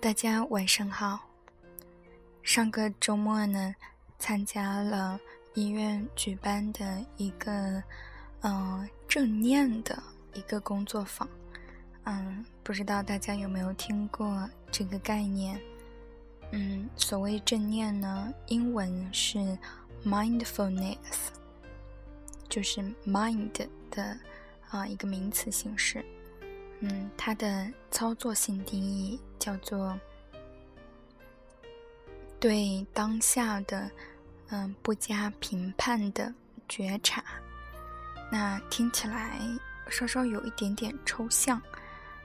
[0.00, 1.18] 大家晚上好。
[2.44, 3.74] 上个周末呢，
[4.16, 5.18] 参加了
[5.54, 7.82] 医院举办的一个
[8.42, 10.00] 嗯正念的
[10.34, 11.28] 一个工作坊。
[12.04, 15.60] 嗯，不知道大家有没有听过这个概念？
[16.52, 19.58] 嗯，所谓正念呢，英文是
[20.04, 20.96] mindfulness，
[22.48, 24.16] 就是 mind 的
[24.70, 26.04] 啊一个名词形式。
[26.80, 29.98] 嗯，它的操作性定义叫做
[32.38, 33.90] 对当下的
[34.50, 36.32] 嗯不加评判的
[36.68, 37.24] 觉察。
[38.30, 39.40] 那听起来
[39.90, 41.60] 稍稍有一点点抽象。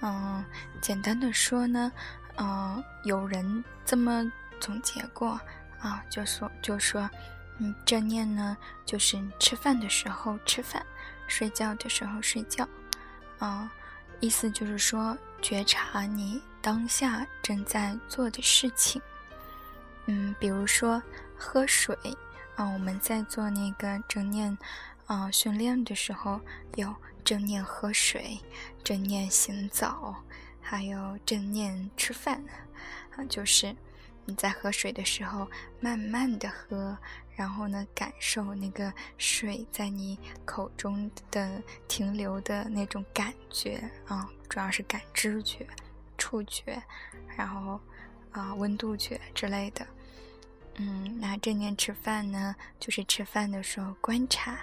[0.00, 0.44] 嗯，
[0.82, 1.90] 简单的说呢，
[2.36, 5.40] 嗯，有人这么总结过
[5.80, 7.08] 啊，就说就说，
[7.58, 10.84] 嗯，正念呢就是吃饭的时候吃饭，
[11.26, 12.68] 睡觉的时候睡觉，
[13.38, 13.72] 啊。
[14.24, 19.00] 意思就是说，觉察你当下正在做的事情。
[20.06, 21.02] 嗯，比如说
[21.36, 21.94] 喝水
[22.56, 24.56] 啊，我们在做那个正念
[25.04, 26.40] 啊训练的时候，
[26.76, 28.38] 有正念喝水、
[28.82, 30.14] 正念行走，
[30.58, 32.42] 还有正念吃饭
[33.14, 33.76] 啊，就是
[34.24, 35.46] 你在喝水的时候，
[35.80, 36.96] 慢慢的喝。
[37.36, 45.66] 然后呢，感受那个水在你口中的停留的那种感觉啊，主要是感知觉、
[46.16, 46.80] 触觉，
[47.36, 47.80] 然后
[48.30, 49.86] 啊温度觉之类的。
[50.76, 54.58] 嗯，那正念吃饭呢，就是吃饭的时候观察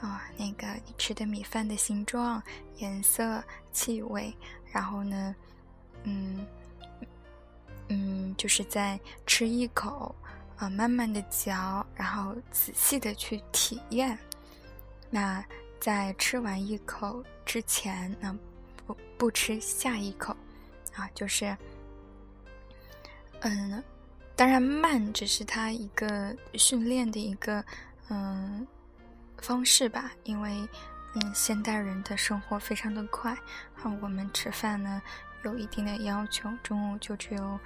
[0.00, 2.42] 啊那个你吃的米饭的形状、
[2.76, 4.34] 颜色、气味，
[4.72, 5.36] 然后呢，
[6.04, 6.46] 嗯
[7.88, 10.14] 嗯，就是在吃一口。
[10.64, 14.18] 啊，慢慢的嚼，然后仔细的去体验。
[15.10, 15.44] 那
[15.78, 18.34] 在吃完一口之前，那
[18.86, 20.34] 不不吃下一口，
[20.94, 21.54] 啊，就是，
[23.40, 23.84] 嗯，
[24.34, 27.62] 当然慢只是他一个训练的一个
[28.08, 28.66] 嗯
[29.36, 30.66] 方式吧，因为
[31.14, 33.32] 嗯现代人的生活非常的快，
[33.82, 35.02] 啊，我们吃饭呢
[35.44, 37.58] 有一定的要求，中午就只有。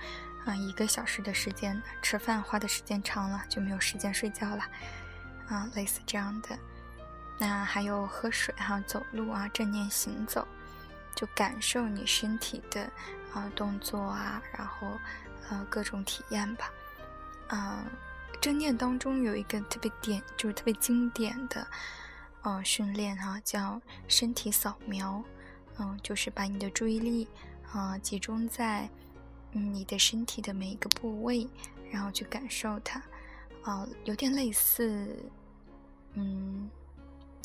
[0.44, 4.64] 啊，一个小时的时间吃饭花的时间长了，就没有时间睡觉了，
[5.46, 6.58] 啊，类似这样的。
[7.38, 10.48] 那还有喝水哈，走路啊，正念行走，
[11.14, 12.90] 就感受你身体的
[13.34, 14.86] 啊动作啊，然后
[15.50, 16.70] 呃各种体验吧。
[17.48, 17.84] 嗯，
[18.40, 21.66] 正念当中有一个特别典，就是特别经典的
[22.40, 25.22] 呃训练哈，叫身体扫描。
[25.78, 27.28] 嗯，就是把你的注意力
[27.72, 28.88] 啊集中在。
[29.50, 31.48] 你的身体的每一个部位，
[31.90, 33.02] 然后去感受它，
[33.62, 35.16] 啊，有点类似，
[36.12, 36.68] 嗯，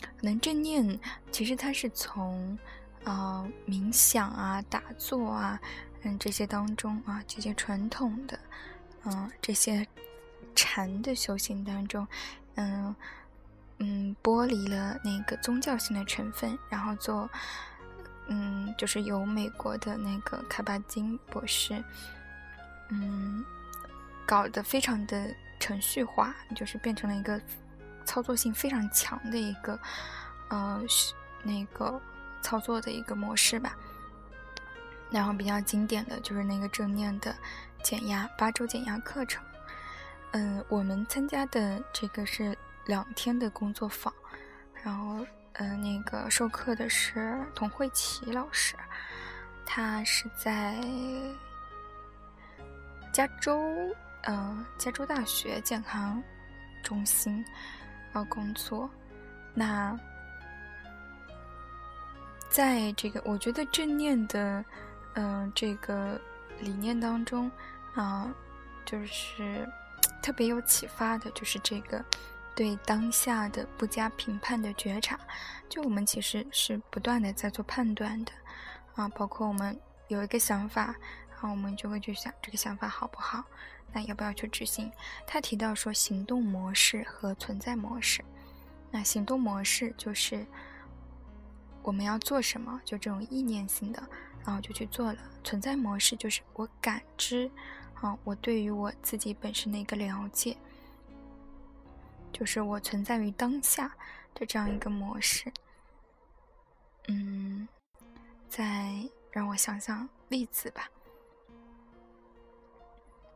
[0.02, 1.00] 可能正念
[1.32, 2.60] 其实它是从，
[3.06, 5.60] 啊，冥想啊、打坐啊，
[6.02, 8.38] 嗯，这些当中啊，这些传统的，
[9.06, 9.88] 嗯，这些
[10.54, 12.06] 禅的修行当中，
[12.56, 12.94] 嗯
[13.80, 17.30] 嗯，剥离了那个宗教性的成分，然后做。
[18.28, 21.84] 嗯，就是由美国的那个卡巴金博士，
[22.90, 23.44] 嗯，
[24.26, 27.40] 搞得非常的程序化，就是变成了一个
[28.06, 29.78] 操作性非常强的一个，
[30.48, 30.82] 呃，
[31.44, 32.02] 那个
[32.42, 33.76] 操作的一个模式吧。
[35.12, 37.36] 然后比较经典的就是那个正念的
[37.84, 39.44] 减压八周减压课程。
[40.32, 44.14] 嗯，我们参加的这个是两天的工作坊，
[44.82, 45.26] 然后。
[45.54, 48.76] 嗯，那个授课的是童慧琪老师，
[49.66, 50.76] 他是在
[53.12, 53.62] 加州，
[54.24, 56.22] 嗯，加州大学健康
[56.82, 57.46] 中心
[58.14, 58.90] 呃工作。
[59.54, 59.96] 那
[62.50, 64.66] 在这个，我觉得正念的，
[65.14, 66.20] 嗯，这个
[66.60, 67.52] 理念当中
[67.94, 68.34] 啊，
[68.86, 69.70] 就是
[70.20, 72.04] 特别有启发的，就是这个。
[72.56, 75.20] 对当下的不加评判的觉察，
[75.68, 78.32] 就我们其实是不断的在做判断的，
[78.96, 80.96] 啊，包括我们有一个想法，
[81.32, 83.44] 然后我们就会去想这个想法好不好，
[83.92, 84.92] 那要不要去执行？
[85.26, 88.24] 他提到说行动模式和存在模式，
[88.92, 90.46] 那行动模式就是
[91.82, 94.04] 我们要做什么，就这种意念性的，
[94.46, 97.50] 然后就去做了；存在模式就是我感知，
[97.96, 100.56] 啊，我对于我自己本身的一个了解。
[102.34, 103.96] 就是我存在于当下
[104.34, 105.54] 的这样一个模式，
[107.08, 107.68] 嗯，
[108.50, 108.92] 再
[109.32, 110.90] 让我想想例子吧。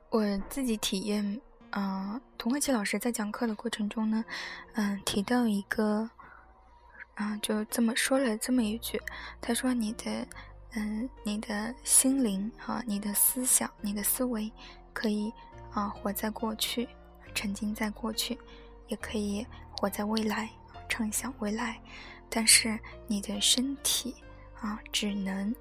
[0.09, 1.39] 我自己体验，
[1.71, 4.25] 嗯，童慧琪老师在讲课的过程中呢，
[4.73, 6.09] 嗯，提到一个，
[7.15, 9.01] 啊，就这么说了这么一句，
[9.41, 10.27] 他说：“你的，
[10.71, 14.51] 嗯，你的心灵啊，你的思想，你的思维，
[14.93, 15.31] 可以
[15.71, 16.87] 啊活在过去，
[17.35, 18.39] 沉浸在过去，
[18.87, 20.49] 也可以活在未来，
[20.87, 21.79] 畅想未来。
[22.29, 24.15] 但是你的身体
[24.59, 25.55] 啊，只能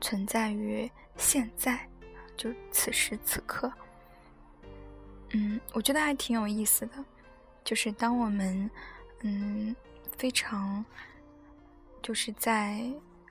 [0.00, 1.88] 存在于现在，
[2.36, 3.72] 就此时此刻。
[5.30, 6.92] 嗯，我觉得还挺有意思的，
[7.64, 8.70] 就是当我们
[9.20, 9.74] 嗯
[10.18, 10.84] 非常
[12.02, 12.84] 就是在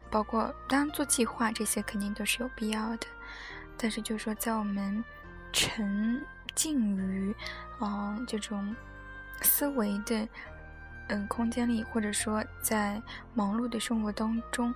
[0.09, 3.05] 包括当然做计划这些肯定都是有必要的，
[3.77, 5.03] 但是就是说在我们
[5.53, 6.25] 沉
[6.55, 7.35] 浸于
[7.79, 8.75] 嗯这种
[9.41, 10.27] 思维的。
[11.07, 13.01] 嗯，空间里，或者说在
[13.33, 14.73] 忙碌的生活当中，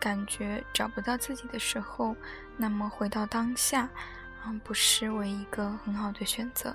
[0.00, 2.16] 感觉找不到自己的时候，
[2.56, 3.86] 那么回到当下，
[4.46, 6.74] 嗯，不失为一个很好的选择。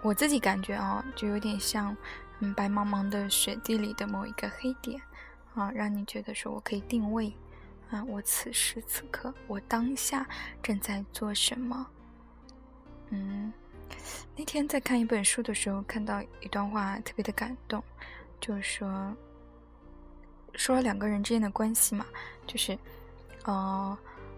[0.00, 1.94] 我自己感觉啊，就有点像
[2.38, 4.98] 嗯白茫茫的雪地里的某一个黑点，
[5.54, 7.34] 啊，让你觉得说我可以定位，
[7.90, 10.26] 啊，我此时此刻，我当下
[10.62, 11.86] 正在做什么，
[13.10, 13.52] 嗯。
[14.36, 17.82] 那天在看一本书的时候，看到一段话，特别的感动，
[18.38, 19.16] 就是说，
[20.54, 22.04] 说两个人之间的关系嘛，
[22.46, 22.78] 就是，
[23.44, 23.96] 呃，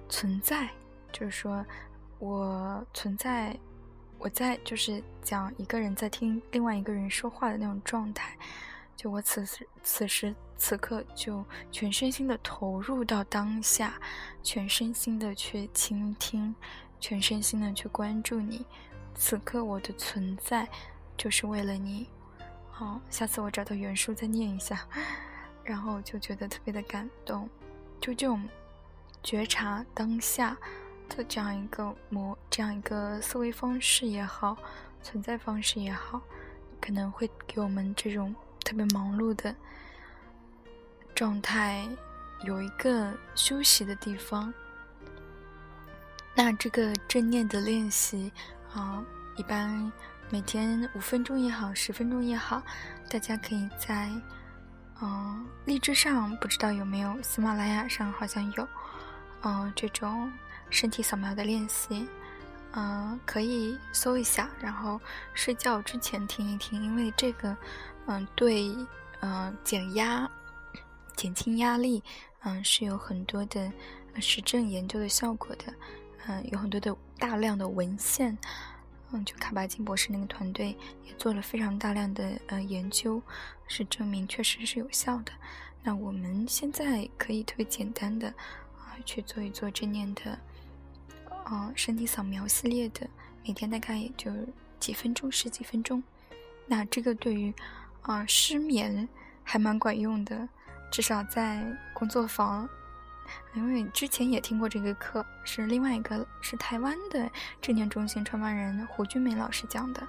[0.08, 0.68] 存在，
[1.10, 1.66] 就是说
[2.20, 3.58] 我存在，
[4.18, 8.36] 我在，就是讲一个人在听另外一个人说话的那种状态，
[8.96, 14.00] 就我此时此时此刻就全身心的投入到当下，
[14.44, 16.54] 全身心的去倾听，
[17.00, 18.64] 全身心的去关注你。
[19.18, 20.66] 此刻我的存在，
[21.16, 22.08] 就是为了你。
[22.70, 24.86] 好，下次我找到原书再念一下，
[25.64, 27.50] 然后就觉得特别的感动。
[28.00, 28.48] 就这种
[29.20, 30.56] 觉察当下
[31.08, 34.56] 的这样一个模，这样一个思维方式也好，
[35.02, 36.22] 存在方式也好，
[36.80, 38.32] 可能会给我们这种
[38.64, 39.52] 特别忙碌的
[41.12, 41.88] 状态
[42.44, 44.54] 有一个休息的地方。
[46.36, 48.32] 那这个正念的练习。
[48.74, 49.02] 啊，
[49.36, 49.90] 一般
[50.30, 52.62] 每天五分钟也好，十分钟也好，
[53.10, 54.10] 大家可以在
[55.00, 58.68] 嗯荔枝上，不知道有没有，喜马拉雅上好像有，
[59.42, 60.30] 嗯这种
[60.70, 62.06] 身体扫描的练习，
[62.72, 65.00] 嗯可以搜一下，然后
[65.34, 67.56] 睡觉之前听一听，因为这个
[68.06, 68.76] 嗯对
[69.20, 70.30] 嗯减压、
[71.16, 72.02] 减轻压力，
[72.42, 73.72] 嗯是有很多的
[74.20, 75.72] 实证研究的效果的。
[76.26, 78.36] 嗯，有很多的大量的文献，
[79.12, 83.22] 嗯，就卡巴金博士那个团队也做了非常大量的呃研究，
[83.66, 85.32] 是证明确实是有效的。
[85.82, 88.28] 那我们现在可以特别简单的
[88.76, 90.38] 啊去做一做正念的，
[91.50, 93.08] 嗯，身体扫描系列的，
[93.46, 94.30] 每天大概也就
[94.80, 96.02] 几分钟，十几分钟。
[96.66, 97.54] 那这个对于
[98.02, 99.08] 啊失眠
[99.42, 100.48] 还蛮管用的，
[100.90, 101.64] 至少在
[101.94, 102.68] 工作坊。
[103.54, 107.30] 因为之前也听过这个课，是另外一个是台湾的
[107.60, 110.06] 正念中心创办人胡君梅老师讲的。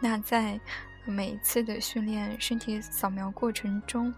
[0.00, 0.60] 那在
[1.04, 4.12] 每一次的训练身体扫描过程中，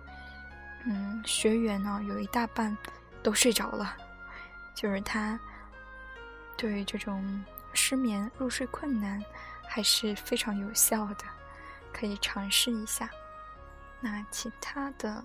[0.84, 2.76] 嗯，学员呢有一大半
[3.22, 3.96] 都睡着了，
[4.75, 5.38] 就是他
[6.56, 9.22] 对这种失眠、入睡困难
[9.69, 11.25] 还是非常有效的，
[11.92, 13.08] 可以尝试一下。
[14.00, 15.24] 那其他的。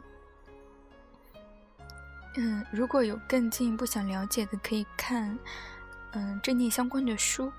[2.35, 5.37] 嗯，如果有更进一步想了解的，可以看
[6.11, 7.51] 嗯正念相关的书，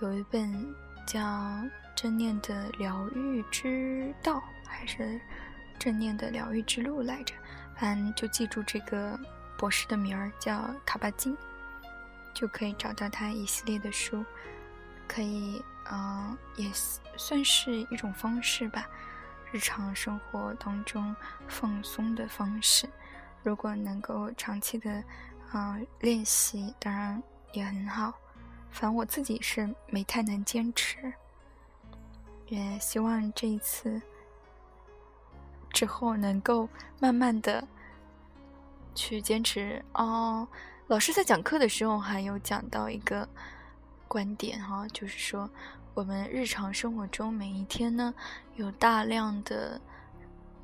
[0.00, 0.74] 有一本
[1.06, 1.20] 叫
[1.94, 4.34] 《正念的疗愈之道》，
[4.66, 5.02] 还是
[5.78, 7.34] 《正念的疗愈之路》来着，
[7.76, 9.18] 反正就记住这个
[9.56, 11.36] 博士的名儿叫卡巴金，
[12.32, 14.24] 就可以找到他一系列的书，
[15.06, 15.62] 可以
[15.92, 16.70] 嗯也
[17.16, 18.88] 算是一种方式吧，
[19.52, 21.14] 日常生活当中
[21.46, 22.88] 放松的方式。
[23.42, 25.02] 如果能够长期的，
[25.50, 28.12] 啊练习，当然也很好。
[28.70, 31.12] 反正我自己是没太能坚持，
[32.48, 34.00] 也希望这一次
[35.70, 36.68] 之后能够
[37.00, 37.66] 慢慢的
[38.94, 39.82] 去坚持。
[39.94, 40.46] 哦，
[40.88, 43.26] 老师在讲课的时候还有讲到一个
[44.06, 45.48] 观点哈，就是说
[45.94, 48.12] 我们日常生活中每一天呢，
[48.56, 49.80] 有大量的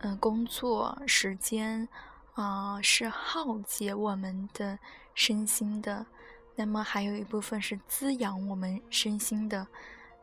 [0.00, 1.88] 嗯工作时间。
[2.35, 4.76] 啊，是耗竭我们的
[5.14, 6.05] 身心的，
[6.57, 9.67] 那么还有一部分是滋养我们身心的。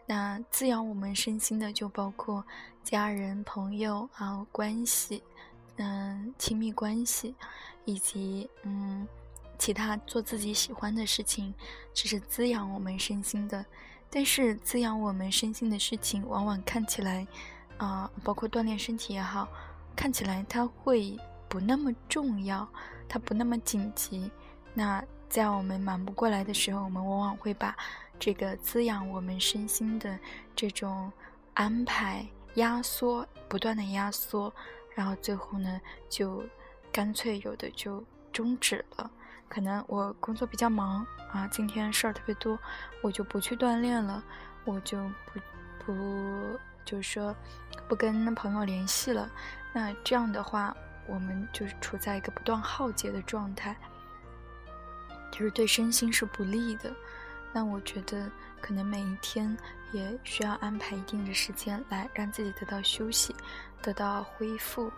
[0.05, 2.43] 那滋养我们身心的，就包括
[2.83, 5.23] 家人、朋友啊关系，
[5.77, 7.33] 嗯，亲密关系，
[7.85, 9.07] 以及嗯，
[9.57, 11.53] 其他做自己喜欢的事情，
[11.93, 13.65] 这是滋养我们身心的。
[14.09, 17.25] 但是滋养我们身心的事情，往往看起来，
[17.77, 19.47] 啊，包括锻炼身体也好，
[19.95, 21.17] 看起来它会。
[21.51, 22.65] 不那么重要，
[23.09, 24.31] 它不那么紧急。
[24.73, 27.75] 那在我们忙不过来的时候，我们往往会把
[28.17, 30.17] 这个滋养我们身心的
[30.55, 31.11] 这种
[31.53, 34.53] 安排压缩，不断的压缩，
[34.95, 36.41] 然后最后呢，就
[36.89, 39.11] 干脆有的就终止了。
[39.49, 42.57] 可能我工作比较忙啊，今天事儿特别多，
[43.03, 44.23] 我就不去锻炼了，
[44.63, 45.41] 我就不
[45.85, 47.35] 不就是说
[47.89, 49.29] 不跟朋友联系了。
[49.73, 50.73] 那这样的话，
[51.07, 53.75] 我们就是处在一个不断耗竭的状态。
[55.31, 56.93] 就是对身心是不利的，
[57.53, 58.29] 那我觉得
[58.59, 59.57] 可能每一天
[59.93, 63.33] 也需要安排一定的时间来让自己得到休息，
[63.81, 64.91] 得到恢复、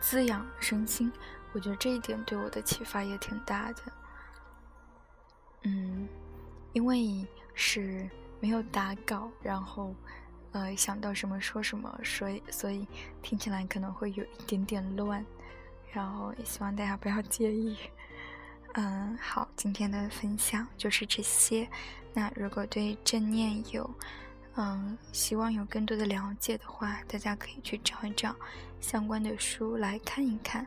[0.00, 1.12] 滋养身心。
[1.52, 3.82] 我觉得这一点对我的启发也挺大的。
[5.62, 6.08] 嗯，
[6.72, 7.24] 因为
[7.54, 8.10] 是
[8.40, 9.94] 没有打稿，然后
[10.52, 12.86] 呃想到什么说什么，所以所以
[13.22, 15.24] 听起来可能会有一点点乱，
[15.92, 17.76] 然后也希望大家不要介意。
[18.74, 21.68] 嗯，好，今天的分享就是这些。
[22.14, 23.90] 那如果对正念有，
[24.56, 28.34] 嗯，希望有更多的了解的话，大家可以去找一找
[28.80, 30.66] 相关的书来看一看。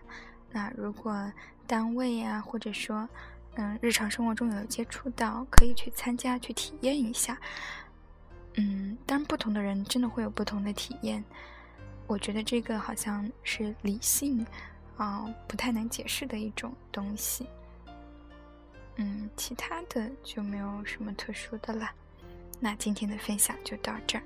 [0.51, 1.32] 那如果
[1.65, 3.10] 单位呀，或者说，
[3.56, 7.38] 嗯，日常生活中有接触到，可以去参加去体验一下。
[8.55, 11.24] 嗯，当然，不同的人真的会有不同的体验。
[12.07, 14.45] 我觉得这个好像是理性
[14.97, 17.47] 啊，不太能解释的一种东西。
[18.97, 21.89] 嗯，其他的就没有什么特殊的了。
[22.59, 24.24] 那今天的分享就到这儿。